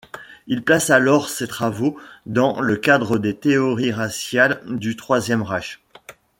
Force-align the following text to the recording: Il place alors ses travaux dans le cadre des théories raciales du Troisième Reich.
Il 0.47 0.63
place 0.63 0.89
alors 0.89 1.29
ses 1.29 1.47
travaux 1.47 1.95
dans 2.25 2.59
le 2.59 2.75
cadre 2.75 3.19
des 3.19 3.35
théories 3.35 3.91
raciales 3.91 4.59
du 4.65 4.95
Troisième 4.95 5.43
Reich. 5.43 5.79